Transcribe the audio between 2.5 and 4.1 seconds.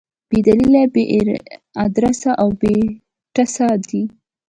بې ټسه دي.